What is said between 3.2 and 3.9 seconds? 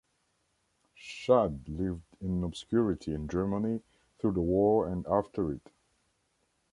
Germany